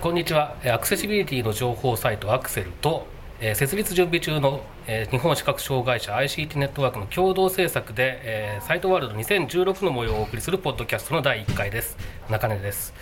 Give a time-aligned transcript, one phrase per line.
[0.00, 3.06] こんにちはえーアクセシビリティの情報サイトアクセルと
[3.40, 11.96] えー設立準備中のえー日本視覚障害者 ICT ネットワークの共同制作でえーサイトワールド2016の模様をお送りするポッドキャストの第1回です。
[12.30, 12.94] 中根です。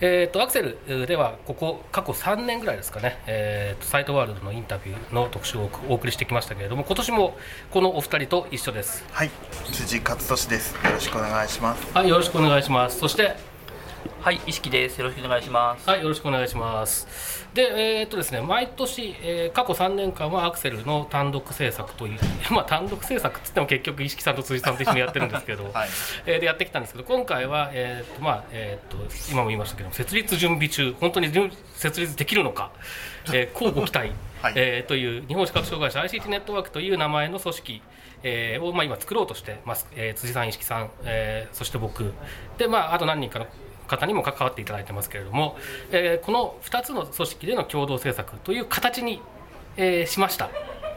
[0.00, 7.36] えー、とアクセルえーではここ過去3年ぐらいですかね、えーとサイトワールドのインタビューの特集をお送りしてきましたけれども今年も
[7.70, 9.04] このお二人と一緒です。
[9.12, 9.30] はい、
[9.72, 10.74] 辻勝利です。
[10.74, 11.86] よろしくお願いします。
[11.94, 12.98] はいよろしくお願いします。
[12.98, 13.34] そして
[14.24, 14.98] はい、意識です。
[14.98, 15.86] よろしくお願いします。
[15.86, 17.46] はい、よろしくお願いします。
[17.52, 22.18] で、えーっとですね、毎年、えー過去3年間はアクセルの単独制作という、
[22.50, 25.88] まあ単独制作っつっても結局、石木さんと辻さんと一緒にやってるんですけど、 はい
[26.24, 32.70] えーでやってきたんですけど、今回は、えーっとまあえーっと今も言いましたけど、設立準備中、本当に準設立できるのか、
[33.30, 37.82] えー、 交互期待、はいえーという日本視覚障害者 ICT ネットワークという名前の組織。
[38.26, 42.14] えーをまあ、今作ろうとしてます、えー辻さん、石木さん、えーそして僕
[42.56, 43.46] で、まあ、あと何人かの
[43.86, 45.56] 方にも関わっていただいてますけれども、
[45.90, 49.20] えーこの2つの組織での共同政策という形に、
[49.76, 50.50] えーしました。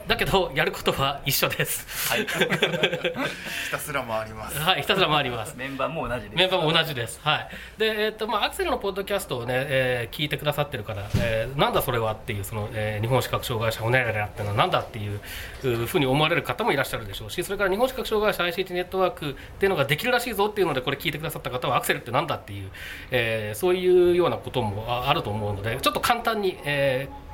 [0.07, 2.25] だけどやることは一緒です はい。
[2.25, 4.59] ひたすら回ります。
[4.59, 6.35] はいひたすら回りますメンバーも同じです。
[6.35, 7.19] メンバーも同じです。
[7.23, 7.47] はい。
[7.77, 15.19] で、えっ、と、まあ、アクセルのポッドキャストをね、えー聞いてくださってるから、えーなんだそれはっていう、その、えー日本視覚障害者ホネララっていうのはなんだっていう
[15.63, 22.69] うふうに思われる方もいらっしゃるでしょうし、それから日本視覚障害者 ICT ネットワークっていうのができるらしいぞっていうので、これ聞いてくださった方は、アクセルってなんだっていう、
[23.11, 27.26] えーそういうようなこともああると思うので、ちょっと簡単に、えー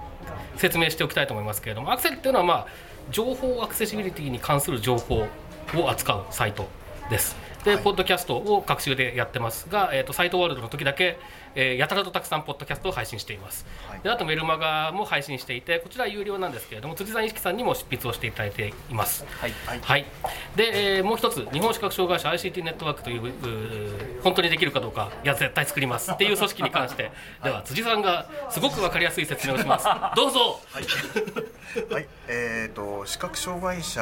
[0.58, 2.68] 説明しておきたいと思いますけれども、アクセルっていうのは、まあ、
[3.12, 5.28] 情報アクセシビリティに関する情報
[5.76, 6.68] を扱うサイト
[7.10, 7.36] です。
[7.64, 11.18] で、ポッドキャストを各週でやってますが、えー、とサイトワールドの時だけ、
[11.56, 13.66] えーやたらとたくさんポッドキャストを配信しています。
[13.88, 19.26] はいであとメルマガも配信していて、こちらは有料なんですけれども、辻さん、石木さんにも執筆をしていただいています。
[19.40, 19.54] はい。
[19.66, 19.80] はい。
[19.82, 20.06] はい、
[20.56, 27.12] で、えーもう一つ、日本視覚障害者 ICT ネットワークという本当にできるかどうか、いや、絶対作りますっていう組織に関して、
[27.44, 29.86] では、辻さんがすごく分かりやすい説明をします。
[30.16, 30.60] どうぞ
[31.90, 32.08] はい。
[32.28, 34.02] えっ、と視覚障害者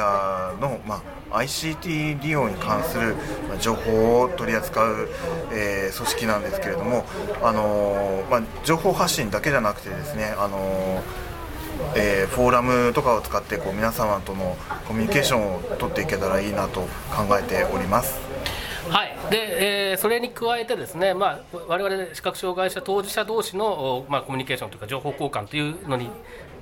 [0.60, 3.14] のまあ ICT 利用に関する
[3.52, 5.08] まあ情報を取り扱う、
[5.52, 7.04] えー組織なんですけれども、
[7.42, 11.02] あのまあ情報発信だけじゃなくてですね、あの
[11.94, 14.56] えーフォーラムとかを使ってこう皆様との
[14.88, 16.88] コミュニケーションを取っていけたらいいなと考
[17.38, 18.18] えております。
[18.88, 26.08] はい、で、えーそれに加えてですね、まあ、我々視覚障害者当事者同士の、まあ、コミュニケーションというか情報交換というのに、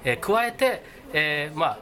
[0.04, 1.78] えー加えて、えーまあ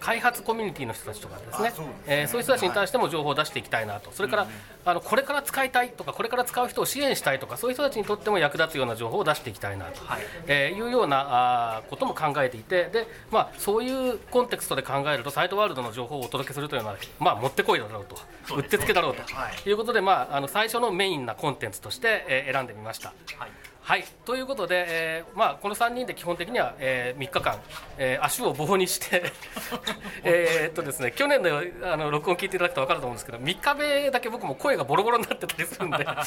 [0.00, 1.68] 開発コミュニティの人たちとかですね。
[1.68, 4.46] あそえーそういう人たちに対しても情報を出していきたいなと、それから、
[4.84, 10.20] あのこれから使いたいとか、これから使う人を支援したいとか、そういう人たちにとっても役立つような情報を出していきたいなと、はい。
[10.46, 18.16] えーいうようなあーことも考えていて、でまあ、そういうコンテクストで考えると、サイトワールドの情報をお届けするというのは、まあ、もってこいだろうと、
[18.56, 19.22] うってつけだろうと。
[19.34, 19.68] はい。
[19.68, 23.12] いうことで、まあ、あの最初のメインなコンテンツとして、えー選んでみました。
[23.36, 23.50] はい。
[23.88, 27.56] はい、ということで、えーまあ、この3人で基本的には、え3日間、
[27.96, 29.32] えー足を棒にして
[30.22, 36.04] えーっとですね去年のあの録音聞いていただくと分かると思うんですけど3日目だけ僕も声がボロボロになってたりするんで。
[36.04, 36.22] は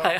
[0.00, 0.18] はい、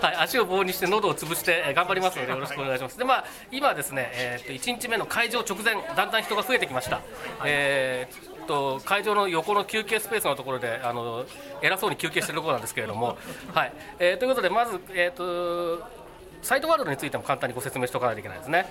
[0.00, 2.96] はい、足を棒にして喉を潰してえー頑張りますのでよろしくお願いします。
[2.96, 7.02] でまあ今はですね、えーっと1日目の会場直前だんだん人が増えてきました。
[7.44, 11.24] えーっと会場の横の休憩スペースのところであの
[11.62, 12.93] 偉そうに休憩してるところなんですけれども、
[13.54, 16.04] はい、えーということでまずえーっと
[16.42, 18.66] サイトワールドについても簡単にご説明しておかないといけないですね。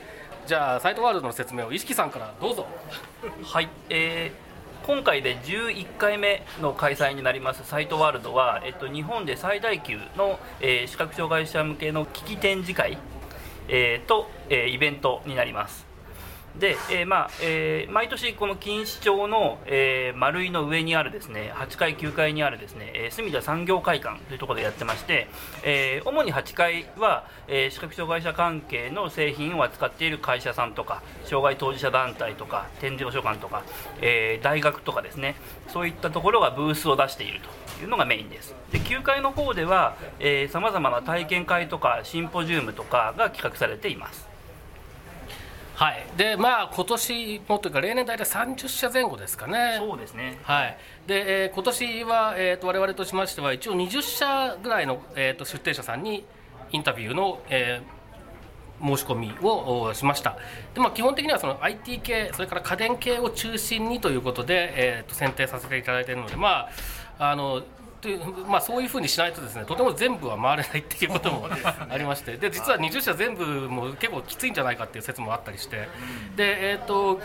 [0.46, 2.68] じゃあサイトワールドの説明を石木さんからどうぞ。
[3.44, 3.70] はい。
[3.90, 4.54] えー
[4.86, 12.98] 今回で11回目の開催になりますサイトワールドは、えっと、日本で最大級の、えー視覚障害者向けの機器展示会、
[13.70, 15.88] えーと、えーイベントになります
[16.60, 25.28] で、えーまあえー毎年この錦糸町の、えー丸井の上にあるですね8階9階にあるですね、えー隅田産業会館というところでやってまして、
[25.64, 33.64] えー主に8階は、えー視覚障害者関係の製品を扱っている会社さんとか障害当事者団体とか展示図書館とか、
[34.02, 35.36] えー大学とかですね
[35.68, 37.50] そういったところがブースを出していると。
[37.82, 38.56] いうのがメインです。
[38.72, 39.96] で9階の方では
[40.50, 44.33] さまざまな体験会とかシンポジウムとかが企画されています。
[45.76, 49.78] はい、でまあ今年もというか例年大体30社前後ですかね。
[49.80, 50.40] そうですね。
[50.44, 50.78] はい、
[51.08, 56.26] で、えー今年は、えー、と我々としましては一応20社ぐらいの、えー、と出展者さんに
[56.72, 58.04] インタビューの、えー
[58.84, 60.38] 申し込みをおしました。
[60.74, 66.68] で、まあ、基本的にはその IT 系それから家電系を中心にということで、えー、と選定させていただいているのでま
[67.18, 67.64] ああの
[68.04, 68.20] という
[68.50, 71.48] まあ、そういうふうにしないとですねとても全部は回れないっていうことも
[71.90, 75.88] ありましてで実は20社全部も結構きついんじゃないかっていう説もあったりして
[76.36, 77.22] で、えー、と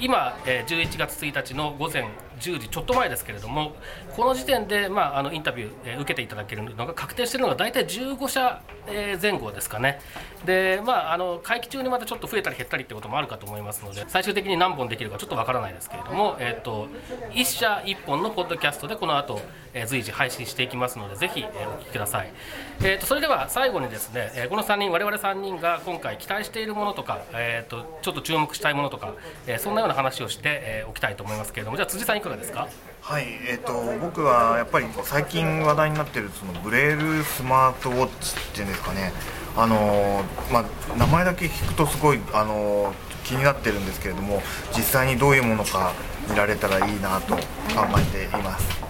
[0.00, 2.08] 今、えー、11月1日の午前
[2.40, 3.72] 10時ちょっと前ですけれども
[4.16, 10.00] この時点で、まあ、あのインタビュー、えー、受けていただけるのが確定しているのが大体15社、えー、前後ですかね。
[10.44, 16.88] で、まあ、あの会期中にまたちょっと増えたり減ったりってこともあるかと思いますので最終的に何本できるかちょっとわからないですけれども、えーと、
[17.32, 19.40] 1社1本のポッドキャストでこの後、
[19.72, 22.32] えー、随時配信していきますのでぜひ、えー、お聞きください、
[22.80, 29.14] えーと、それでは最後にですね、えー、この3人我々3人が今回期待しているものとか、えーと、ちょっと注目したいものとか、
[29.46, 32.68] えー、そんなような話をして、えー、おきたいと思いますけれどもじゃあ辻さんかがですか？
[33.02, 39.12] はい、えーと、僕はやっぱり最近話題になっているそのブレールスマートウォッチっていうんですかね、
[39.56, 40.64] あのまあ、
[40.96, 42.94] 名前だけ聞くとすごい、あの
[43.24, 44.42] 気になってるんですけれども
[44.74, 45.92] 実際にどういうものか
[46.30, 47.40] 見られたらいいなと考
[47.98, 48.82] えています。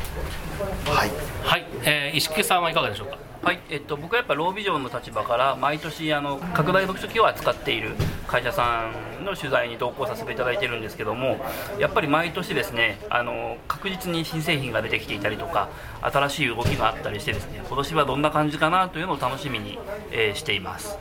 [0.87, 1.11] はい、
[1.43, 3.19] はい、えー、石木さんはいかがでしょうか？
[3.45, 7.91] はい、えっと、僕はやっぱロービジョンの立場から毎年あの拡大読書機を扱っている
[8.27, 11.37] 会社さんの取材に同行させていただいてるんですけども
[11.79, 15.69] やっぱり毎年ですねあの確実に新製品が出てきていたりとか
[16.01, 19.79] 新しい動きがあったりしてですね今年はどんな感じかなというのを楽しみに、
[20.11, 20.99] えー、しています。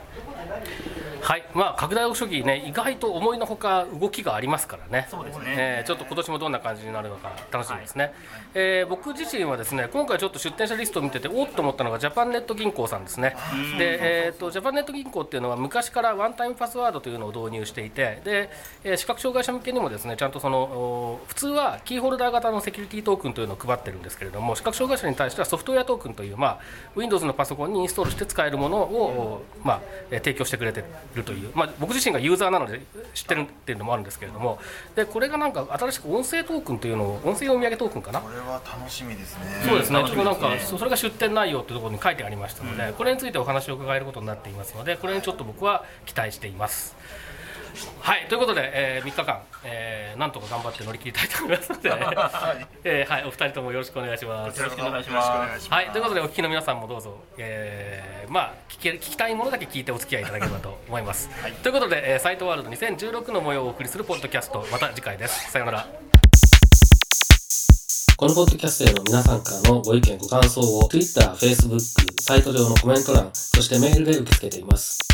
[1.24, 5.08] はい、まあ拡大読書機ね意外と思いのほか動きがありますからね。
[5.10, 5.44] そうですね。
[5.46, 8.04] えー、ちょっと今年もどんな感じになるのか楽しみですね。
[8.04, 8.12] はい、
[8.54, 13.36] えー、僕自身はですね今回ちょっと出展者リストを見てておっと思ったのがジャパンネット銀行さんですね。
[13.78, 18.50] で、えっ、ー、とジャパンネット銀行っていうのは昔からワンタイムパスワードというのを導入していて、で、
[18.84, 26.60] えー、視覚障害者向けにもですねちゃんとその普通はキーホルダー型のセキュリティトークンというのを配ってるんですけれども視覚障害者に対してはソフトウェアトークンというまあ
[26.96, 29.80] Windows のパソコンにインストールして使えるものをまあ
[30.10, 31.50] 提供してくれてるという。
[31.54, 32.80] まあ僕自身がユーザーなので
[33.14, 34.58] 知ってるっていうのもあるんですけれども。
[34.96, 38.20] でこれがなんか新しく音声トークンというのを音声読み上げトークンかな？
[38.20, 39.44] これは楽しみですね。
[39.68, 46.96] そうですね、ちょっとなんかそれが出展内容っていうところに書いてありましたので、これについてお話を伺えることになっていますのでこれにちょっと僕は期待しています。
[48.00, 51.90] はいということで、えー、3日間、えー、なんとか頑張って乗り切りたいと思いますので、
[52.84, 54.58] えー、はい、お二人ともよろしくお願いします。
[54.58, 55.70] よろしくお願いします。
[55.70, 61.30] はい、ということでお聞きの皆さんもどうぞ、えー、まあ聞け聞きたいものだけ聞いてお付き合いいただければと思います。
[61.42, 65.50] はい、ということで、えー、サイトワールド2016の模様をお送りするポッドキャストまた次回です。
[65.50, 65.86] さようなら。
[68.16, 71.80] このポッドキャストへの皆さんからのご意見ご感想を Twitter、Facebook、
[72.22, 75.13] サイト上のコメント欄、そしてメールで受け付けています。